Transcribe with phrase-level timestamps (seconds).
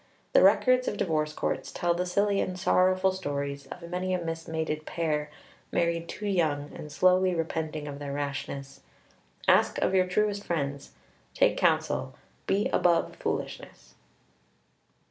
[0.33, 4.87] The records of divorce courts tell the silly and sorrowful stories of many a mismated
[4.87, 5.29] pair,
[5.71, 8.81] married too young and slowly repenting of their rashness.
[9.47, 10.93] Ask of your truest friends;
[11.35, 12.15] take counsel;
[12.47, 13.93] be above foolishness.